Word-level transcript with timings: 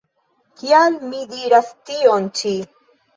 Kial 0.61 0.95
mi 1.09 1.19
diras 1.33 1.69
tion 1.91 2.25
ĉi? 2.41 2.55